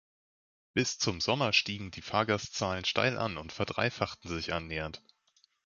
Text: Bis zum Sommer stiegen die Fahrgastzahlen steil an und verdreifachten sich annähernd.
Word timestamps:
Bis 0.73 0.97
zum 0.97 1.21
Sommer 1.21 1.53
stiegen 1.53 1.91
die 1.91 2.01
Fahrgastzahlen 2.01 2.85
steil 2.85 3.19
an 3.19 3.37
und 3.37 3.51
verdreifachten 3.51 4.31
sich 4.31 4.51
annähernd. 4.51 5.03